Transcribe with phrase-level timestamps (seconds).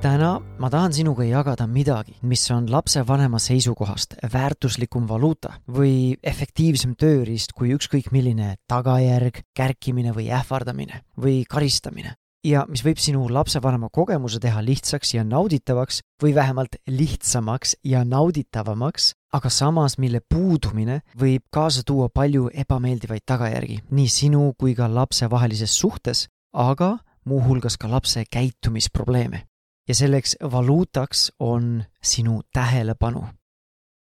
[0.00, 7.52] täna ma tahan sinuga jagada midagi, mis on lapsevanema seisukohast väärtuslikum valuuta või efektiivsem tööriist
[7.56, 12.14] kui ükskõik milline tagajärg, kärkimine või ähvardamine või karistamine.
[12.44, 19.12] ja mis võib sinu lapsevanema kogemuse teha lihtsaks ja nauditavaks või vähemalt lihtsamaks ja nauditavamaks,
[19.32, 25.28] aga samas, mille puudumine võib kaasa tuua palju ebameeldivaid tagajärgi nii sinu kui ka lapse
[25.30, 29.49] vahelises suhtes, aga muuhulgas ka lapse käitumisprobleeme
[29.90, 33.24] ja selleks valuutaks on sinu tähelepanu.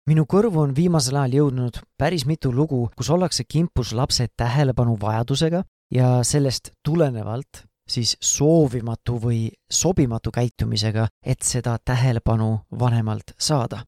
[0.08, 5.62] minu kõrvu on viimasel ajal jõudnud päris mitu lugu, kus ollakse kimpus lapse tähelepanu vajadusega
[5.94, 13.84] ja sellest tulenevalt siis soovimatu või sobimatu käitumisega, et seda tähelepanu vanemalt saada.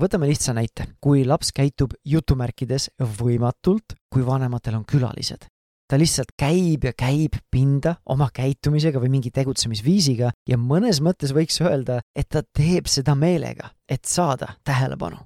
[0.00, 5.46] võtame lihtsa näite, kui laps käitub jutumärkides võimatult, kui vanematel on külalised
[5.88, 11.60] ta lihtsalt käib ja käib pinda oma käitumisega või mingi tegutsemisviisiga ja mõnes mõttes võiks
[11.60, 15.16] öelda, et ta teeb seda meelega, et saada tähelepanu.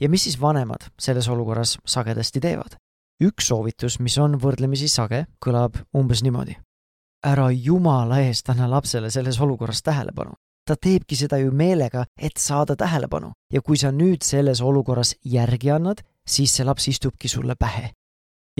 [0.00, 2.76] ja mis siis vanemad selles olukorras sagedasti teevad?
[3.22, 6.56] üks soovitus, mis on võrdlemisi sage, kõlab umbes niimoodi.
[7.26, 10.32] ära jumala eest anna lapsele selles olukorras tähelepanu.
[10.66, 15.70] ta teebki seda ju meelega, et saada tähelepanu ja kui sa nüüd selles olukorras järgi
[15.70, 17.92] annad, siis see laps istubki sulle pähe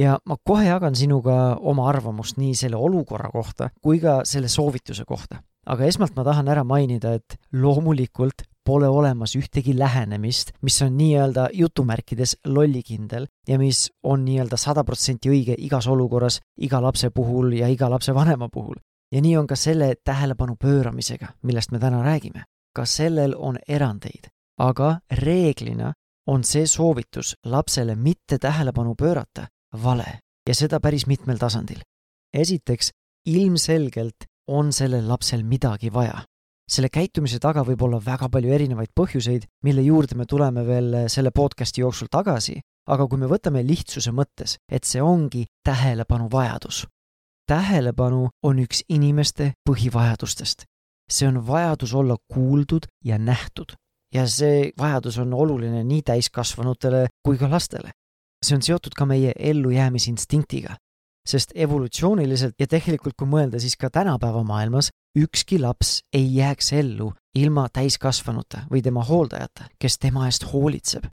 [0.01, 5.05] ja ma kohe jagan sinuga oma arvamust nii selle olukorra kohta kui ka selle soovituse
[5.05, 5.43] kohta.
[5.67, 11.49] aga esmalt ma tahan ära mainida, et loomulikult pole olemas ühtegi lähenemist, mis on nii-öelda
[11.53, 17.69] jutumärkides lollikindel ja mis on nii-öelda sada protsenti õige igas olukorras, iga lapse puhul ja
[17.69, 18.77] iga lapsevanema puhul.
[19.13, 22.45] ja nii on ka selle tähelepanu pööramisega, millest me täna räägime.
[22.75, 25.93] ka sellel on erandeid, aga reeglina
[26.27, 31.81] on see soovitus lapsele mitte tähelepanu pöörata vale ja seda päris mitmel tasandil.
[32.35, 32.91] esiteks,
[33.27, 36.25] ilmselgelt on sellel lapsel midagi vaja.
[36.71, 41.31] selle käitumise taga võib olla väga palju erinevaid põhjuseid, mille juurde me tuleme veel selle
[41.35, 46.87] podcasti jooksul tagasi, aga kui me võtame lihtsuse mõttes, et see ongi tähelepanu vajadus.
[47.47, 50.65] tähelepanu on üks inimeste põhivajadustest.
[51.11, 53.75] see on vajadus olla kuuldud ja nähtud
[54.15, 57.91] ja see vajadus on oluline nii täiskasvanutele kui ka lastele
[58.45, 60.77] see on seotud ka meie ellujäämisinstinktiga.
[61.29, 67.13] sest evolutsiooniliselt ja tegelikult, kui mõelda, siis ka tänapäeva maailmas ükski laps ei jääks ellu
[67.37, 71.05] ilma täiskasvanuta või tema hooldajata, kes tema eest hoolitseb.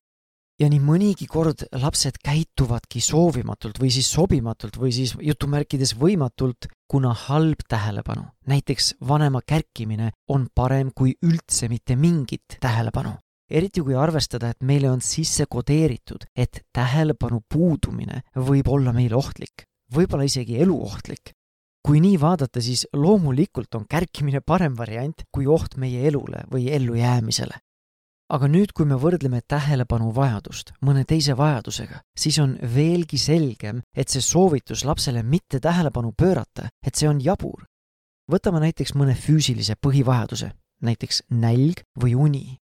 [0.59, 7.13] ja nii mõnigi kord lapsed käituvadki soovimatult või siis sobimatult või siis jutumärkides võimatult, kuna
[7.13, 13.13] halb tähelepanu, näiteks vanema kärkimine, on parem kui üldse mitte mingit tähelepanu
[13.49, 19.67] eriti kui arvestada, et meile on sisse kodeeritud, et tähelepanu puudumine võib olla meile ohtlik,
[19.93, 21.33] võib-olla isegi eluohtlik.
[21.87, 27.55] kui nii vaadata, siis loomulikult on kärkimine parem variant kui oht meie elule või ellujäämisele.
[28.29, 34.09] aga nüüd, kui me võrdleme tähelepanu vajadust mõne teise vajadusega, siis on veelgi selgem, et
[34.09, 37.63] see soovitus lapsele mitte tähelepanu pöörata, et see on jabur.
[38.31, 42.57] võtame näiteks mõne füüsilise põhivajaduse, näiteks nälg või uni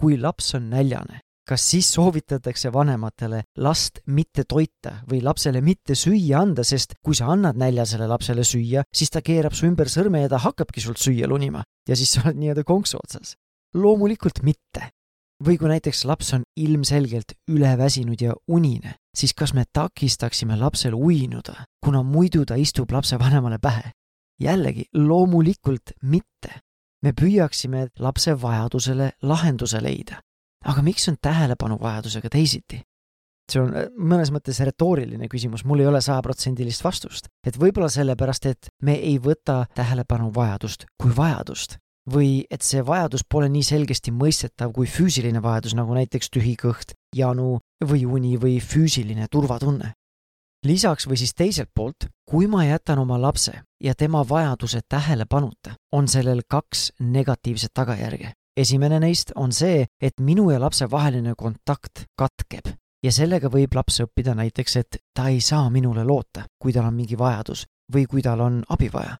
[0.00, 6.42] kui laps on näljane, kas siis soovitatakse vanematele last mitte toita või lapsele mitte süüa
[6.42, 10.32] anda, sest kui sa annad näljasele lapsele süüa, siis ta keerab su ümber sõrme ja
[10.32, 13.36] ta hakkabki sult süüa lunima ja siis sa oled nii-öelda konksu otsas.
[13.74, 14.90] loomulikult mitte.
[15.44, 21.66] või kui näiteks laps on ilmselgelt üleväsinud ja unine, siis kas me takistaksime lapsel uinuda,
[21.84, 23.92] kuna muidu ta istub lapsevanemale pähe?
[24.40, 26.65] jällegi, loomulikult mitte
[27.06, 30.20] me püüaksime lapse vajadusele lahenduse leida.
[30.66, 32.82] aga miks on tähelepanuvajadusega teisiti?
[33.46, 37.28] see on äh, mõnes mõttes retooriline küsimus, mul ei ole sajaprotsendilist vastust.
[37.46, 41.78] et võib-olla sellepärast, et me ei võta tähelepanuvajadust kui vajadust
[42.10, 46.94] või et see vajadus pole nii selgesti mõistetav kui füüsiline vajadus, nagu näiteks tühi kõht,
[47.14, 49.94] janu või uni või füüsiline turvatunne
[50.66, 53.52] lisaks või siis teiselt poolt, kui ma jätan oma lapse
[53.82, 58.32] ja tema vajaduse tähelepanuta, on sellel kaks negatiivset tagajärge.
[58.56, 62.72] esimene neist on see, et minu ja lapse vaheline kontakt katkeb
[63.02, 66.94] ja sellega võib laps õppida näiteks, et ta ei saa minule loota, kui tal on
[66.94, 69.16] mingi vajadus või kui tal on abi vaja.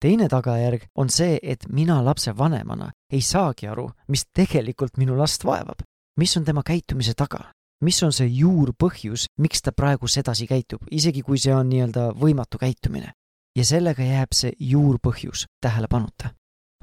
[0.00, 5.82] teine tagajärg on see, et mina lapsevanemana ei saagi aru, mis tegelikult minu last vaevab.
[6.16, 7.55] mis on tema käitumise taga?
[7.84, 12.58] Mis on see juurpõhjus, miks ta praegu sedasi käitub, isegi kui see on nii-öelda võimatu
[12.58, 13.12] käitumine.
[13.56, 16.34] ja sellega jääb see juurpõhjus tähelepanuta.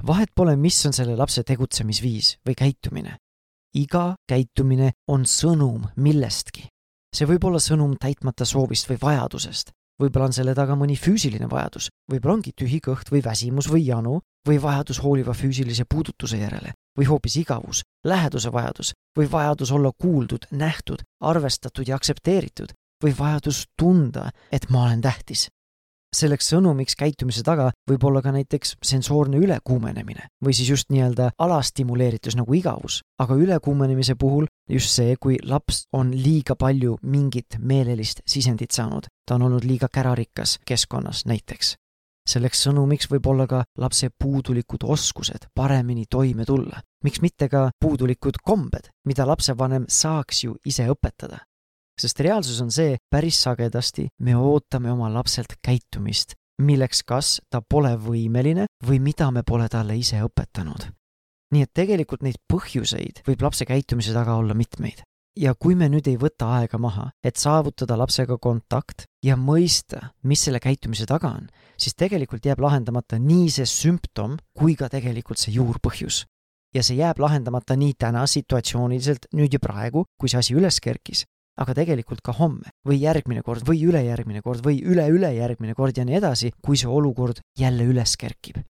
[0.08, 3.18] vahet pole, mis on selle lapse tegutsemisviis või käitumine.
[3.76, 6.68] iga käitumine on sõnum millestki.
[7.16, 11.90] see võib olla sõnum täitmata soovist või vajadusest, võib-olla on selle taga mõni füüsiline vajadus,
[12.12, 17.08] võib-olla ongi tühi kõht või väsimus või janu või vajadus hooliva füüsilise puudutuse järele või
[17.10, 22.74] hoopis igavus, läheduse vajadus või vajadus olla kuuldud, nähtud, arvestatud ja aktsepteeritud
[23.04, 25.48] või vajadus tunda, et ma olen tähtis.
[26.14, 32.38] Selleks sõnumiks käitumise taga võib olla ka näiteks sensoorne ülekuumenemine või siis just nii-öelda alastimuleeritus
[32.40, 38.72] nagu igavus, aga ülekuumenemise puhul just see, kui laps on liiga palju mingit meelelist sisendit
[38.72, 41.76] saanud, ta on olnud liiga kärarikas keskkonnas näiteks
[42.30, 46.82] selleks sõnumiks võib olla ka lapse puudulikud oskused paremini toime tulla.
[47.04, 51.44] miks mitte ka puudulikud kombed, mida lapsevanem saaks ju ise õpetada.
[52.00, 57.96] Sest reaalsus on see, päris sagedasti me ootame oma lapselt käitumist, milleks kas ta pole
[57.98, 60.92] võimeline või mida me pole talle ise õpetanud.
[61.54, 65.04] nii et tegelikult neid põhjuseid võib lapse käitumise taga olla mitmeid
[65.40, 70.44] ja kui me nüüd ei võta aega maha, et saavutada lapsega kontakt ja mõista, mis
[70.46, 71.48] selle käitumise taga on,
[71.78, 76.26] siis tegelikult jääb lahendamata nii see sümptom kui ka tegelikult see juurpõhjus.
[76.74, 81.26] ja see jääb lahendamata nii täna situatsiooniliselt, nüüd ja praegu, kui see asi üles kerkis,
[81.58, 86.20] aga tegelikult ka homme või järgmine kord või ülejärgmine kord või üle-ülejärgmine kord ja nii
[86.22, 88.64] edasi, kui see olukord jälle üles kerkib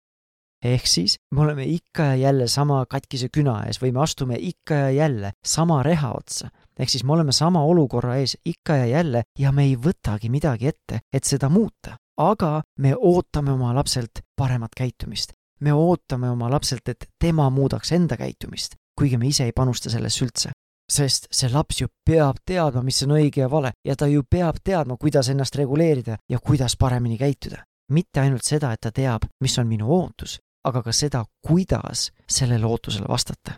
[0.63, 4.75] ehk siis me oleme ikka ja jälle sama katkise küna ees või me astume ikka
[4.75, 6.49] ja jälle sama reha otsa.
[6.79, 10.67] ehk siis me oleme sama olukorra ees ikka ja jälle ja me ei võtagi midagi
[10.67, 11.97] ette, et seda muuta.
[12.17, 15.33] aga me ootame oma lapselt paremat käitumist.
[15.61, 20.25] me ootame oma lapselt, et tema muudaks enda käitumist, kuigi me ise ei panusta sellesse
[20.25, 20.51] üldse
[20.93, 24.59] sest see laps ju peab teadma, mis on õige ja vale ja ta ju peab
[24.63, 27.63] teadma, kuidas ennast reguleerida ja kuidas paremini käituda.
[27.91, 32.65] mitte ainult seda, et ta teab, mis on minu ootus, aga ka seda, kuidas sellele
[32.65, 33.57] ootusele vastata.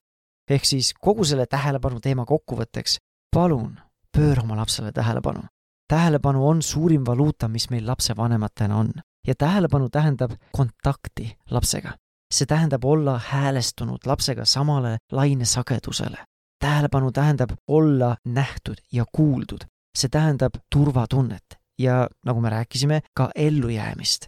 [0.49, 2.97] ehk siis kogu selle tähelepanu teema kokkuvõtteks,
[3.33, 3.79] palun
[4.17, 5.43] pööra oma lapsele tähelepanu.
[5.87, 8.91] tähelepanu on suurim valuuta, mis meil lapsevanematena on
[9.27, 11.93] ja tähelepanu tähendab kontakti lapsega.
[12.33, 16.17] see tähendab olla häälestunud lapsega samale lainesagedusele.
[16.59, 19.65] Tähelepanu tähendab olla nähtud ja kuuldud.
[19.97, 21.45] see tähendab turvatunnet
[21.79, 24.27] ja nagu me rääkisime, ka ellujäämist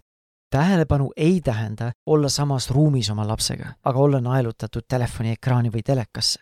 [0.49, 6.39] tähelepanu ei tähenda olla samas ruumis oma lapsega, aga olla naelutatud telefoni ekraani või telekasse.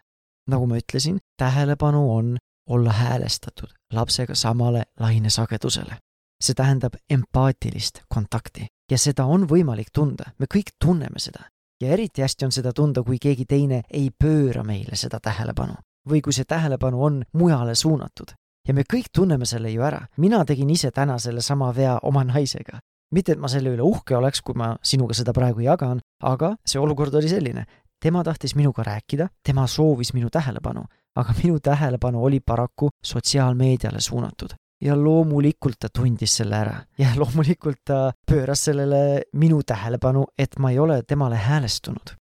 [0.49, 2.37] nagu ma ütlesin, tähelepanu on
[2.69, 5.97] olla häälestatud lapsega samale lainesagedusele.
[6.43, 11.49] see tähendab empaatilist kontakti ja seda on võimalik tunda, me kõik tunneme seda.
[11.81, 15.75] Ja eriti hästi on seda tunda, kui keegi teine ei pööra meile seda tähelepanu
[16.09, 18.35] või kui see tähelepanu on mujale suunatud
[18.67, 20.07] ja me kõik tunneme selle ju ära.
[20.17, 22.79] mina tegin ise täna sellesama vea oma naisega
[23.15, 26.81] mitte, et ma selle üle uhke oleks, kui ma sinuga seda praegu jagan, aga see
[26.81, 27.65] olukord oli selline.
[28.01, 30.83] tema tahtis minuga rääkida, tema soovis minu tähelepanu,
[31.15, 34.53] aga minu tähelepanu oli paraku sotsiaalmeediale suunatud.
[34.81, 40.71] Ja loomulikult ta tundis selle ära ja loomulikult ta pööras sellele minu tähelepanu, et ma
[40.71, 42.15] ei ole temale häälestunud.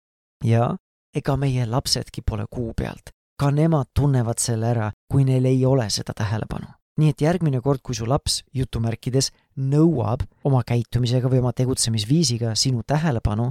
[0.44, 0.76] ja
[1.14, 5.90] ega meie lapsedki pole kuu pealt, ka nemad tunnevad selle ära, kui neil ei ole
[5.90, 6.66] seda tähelepanu
[7.00, 12.84] nii et järgmine kord, kui su laps jutumärkides nõuab oma käitumisega või oma tegutsemisviisiga sinu
[12.86, 13.50] tähelepanu,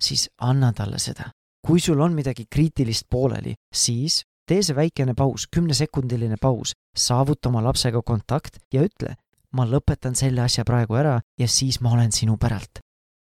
[0.00, 1.30] siis anna talle seda.
[1.60, 7.62] kui sul on midagi kriitilist pooleli, siis tee see väikene paus, kümnesekundiline paus, saavuta oma
[7.62, 9.14] lapsega kontakt ja ütle,
[9.54, 12.82] ma lõpetan selle asja praegu ära ja siis ma olen sinu päralt.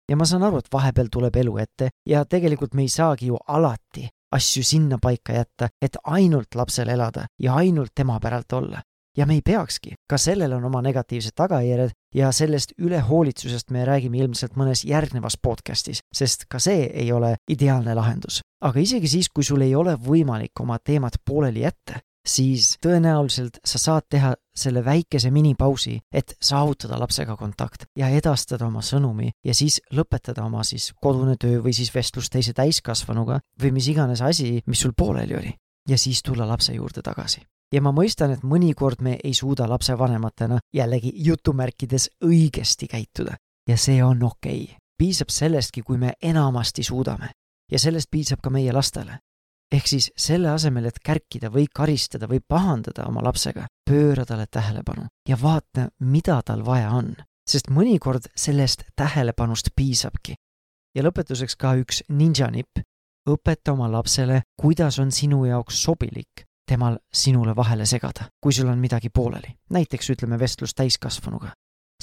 [0.10, 3.40] ja ma saan aru, et vahepeal tuleb elu ette ja tegelikult me ei saagi ju
[3.48, 4.06] alati
[4.38, 8.82] asju sinna paika jätta, et ainult lapsel elada ja ainult tema päralt olla
[9.18, 14.20] ja me ei peakski, ka sellel on oma negatiivsed tagajärjed ja sellest ülehoolitsusest me räägime
[14.24, 18.42] ilmselt mõnes järgnevas podcastis, sest ka see ei ole ideaalne lahendus.
[18.62, 23.80] aga isegi siis, kui sul ei ole võimalik oma teemat pooleli jätta, siis tõenäoliselt sa
[23.80, 29.82] saad teha selle väikese minipausi, et saavutada lapsega kontakt ja edastada oma sõnumi ja siis
[29.94, 34.82] lõpetada oma siis kodune töö või siis vestlus teise täiskasvanuga või mis iganes asi, mis
[34.82, 35.54] sul pooleli oli.
[35.90, 40.60] ja siis tulla lapse juurde tagasi ja ma mõistan, et mõnikord me ei suuda lapsevanematena
[40.74, 43.38] jällegi jutumärkides õigesti käituda
[43.70, 44.78] ja see on okei okay..
[44.98, 47.30] piisab sellestki, kui me enamasti suudame
[47.72, 49.20] ja sellest piisab ka meie lastele.
[49.72, 55.08] ehk siis selle asemel, et kärkida või karistada või pahandada oma lapsega, pööra talle tähelepanu
[55.30, 57.16] ja vaata, mida tal vaja on.
[57.50, 60.36] sest mõnikord sellest tähelepanust piisabki.
[60.96, 62.80] ja lõpetuseks ka üks ninja nipp.
[63.30, 68.80] õpeta oma lapsele, kuidas on sinu jaoks sobilik temal sinule vahele segada, kui sul on
[68.80, 69.56] midagi pooleli.
[69.70, 71.52] näiteks ütleme vestlus täiskasvanuga.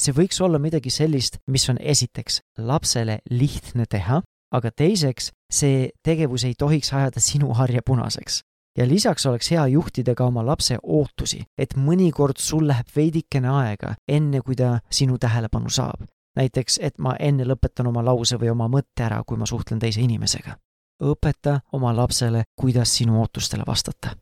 [0.00, 6.45] see võiks olla midagi sellist, mis on esiteks lapsele lihtne teha, aga teiseks, see tegevus
[6.45, 8.42] ei tohiks ajada sinu harja punaseks
[8.78, 13.95] ja lisaks oleks hea juhtida ka oma lapse ootusi, et mõnikord sul läheb veidikene aega,
[14.09, 16.09] enne kui ta sinu tähelepanu saab.
[16.37, 20.00] näiteks, et ma enne lõpetan oma lause või oma mõtte ära, kui ma suhtlen teise
[20.00, 20.57] inimesega.
[21.02, 24.16] õpeta oma lapsele, kuidas sinu ootustele vastata.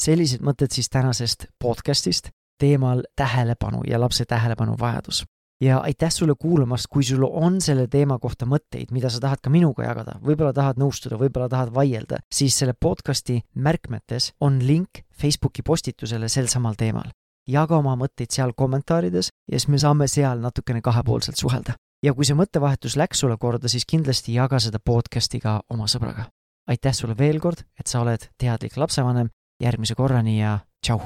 [0.00, 5.24] Sellised mõtted siis tänasest podcastist teemal tähelepanu ja lapse tähelepanu vajadus
[5.60, 9.50] ja aitäh sulle kuulamast, kui sul on selle teema kohta mõtteid, mida sa tahad ka
[9.50, 15.62] minuga jagada, võib-olla tahad nõustuda, võib-olla tahad vaielda, siis selle podcasti märkmetes on link Facebooki
[15.62, 17.10] postitusele sel samal teemal.
[17.48, 21.74] jaga oma mõtteid seal kommentaarides ja siis me saame seal natukene kahepoolselt suhelda.
[22.02, 26.26] ja kui see mõttevahetus läks sulle korda, siis kindlasti jaga seda podcasti ka oma sõbraga.
[26.68, 29.28] aitäh sulle veel kord, et sa oled teadlik lapsevanem,
[29.60, 31.00] järgmise korrani ja tšau!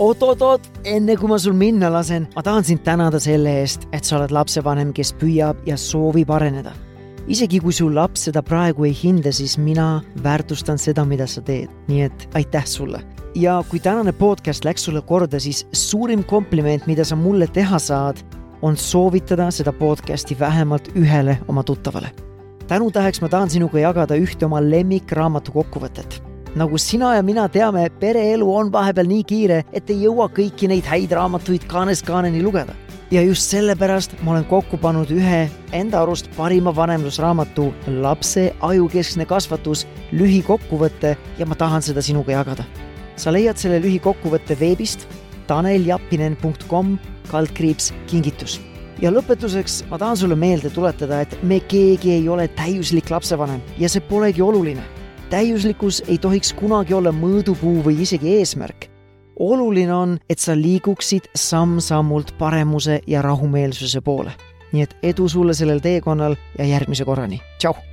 [0.00, 4.16] oot-oot-oot, enne kui ma sul minna lasen, ma tahan sind tänada selle eest, et sa
[4.16, 6.72] oled lapsevanem, kes püüab ja soovib areneda.
[7.30, 11.68] isegi kui su laps seda praegu ei hinda, siis mina väärtustan seda, mida sa teed,
[11.88, 13.02] nii et aitäh sulle.
[13.34, 18.24] ja kui tänane podcast läks sulle korda, siis suurim kompliment, mida sa mulle teha saad,
[18.62, 22.10] on soovitada seda podcasti vähemalt ühele oma tuttavale.
[22.66, 28.46] tänutäheks ma tahan sinuga jagada ühte oma lemmikraamatu kokkuvõtet nagu sina ja mina teame, pereelu
[28.56, 32.74] on vahepeal nii kiire, et ei jõua kõiki neid häid raamatuid kaanest kaaneni lugeda.
[33.10, 39.86] ja just sellepärast ma olen kokku pannud ühe enda arust parima vanemlusraamatu Lapse ajukeskne kasvatus
[40.12, 42.64] lühikokkuvõte ja ma tahan seda sinuga jagada.
[43.16, 45.08] sa leiad selle lühikokkuvõtte veebist
[45.50, 46.94] taneljappinen.com
[47.30, 48.60] kaldkriips kingitus
[49.02, 53.90] ja lõpetuseks ma tahan sulle meelde tuletada, et me keegi ei ole täiuslik lapsevanem ja
[53.90, 54.86] see polegi oluline
[55.30, 58.88] täiuslikkus ei tohiks kunagi olla mõõdupuu või isegi eesmärk.
[59.38, 64.32] oluline on, et sa liiguksid samm-sammult paremuse ja rahumeelsuse poole.
[64.72, 67.89] nii et edu sulle sellel teekonnal ja järgmise korrani, tšau!